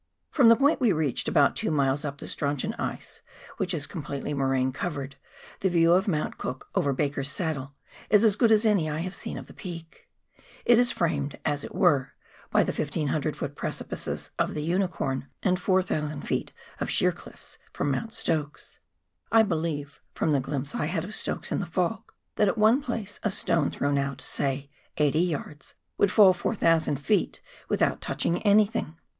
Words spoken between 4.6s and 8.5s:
covered, the view of Mount Cook over Baker's Saddle is as